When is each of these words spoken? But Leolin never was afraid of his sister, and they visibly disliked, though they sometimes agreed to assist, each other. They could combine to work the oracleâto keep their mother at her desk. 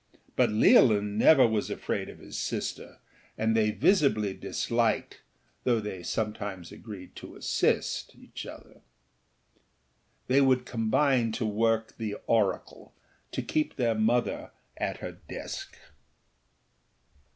But 0.35 0.49
Leolin 0.49 1.15
never 1.15 1.45
was 1.45 1.69
afraid 1.69 2.09
of 2.09 2.17
his 2.17 2.35
sister, 2.35 2.97
and 3.37 3.55
they 3.55 3.69
visibly 3.69 4.33
disliked, 4.33 5.21
though 5.63 5.79
they 5.79 6.01
sometimes 6.01 6.71
agreed 6.71 7.15
to 7.17 7.35
assist, 7.35 8.15
each 8.15 8.47
other. 8.47 8.81
They 10.25 10.39
could 10.39 10.65
combine 10.65 11.33
to 11.33 11.45
work 11.45 11.99
the 11.99 12.15
oracleâto 12.27 12.93
keep 13.47 13.75
their 13.75 13.93
mother 13.93 14.49
at 14.75 15.01
her 15.01 15.11
desk. 15.11 15.77